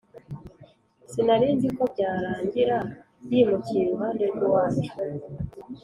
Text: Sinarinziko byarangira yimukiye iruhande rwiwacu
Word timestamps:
Sinarinziko 1.11 1.81
byarangira 1.93 2.77
yimukiye 3.29 3.81
iruhande 3.83 4.23
rwiwacu 4.31 4.89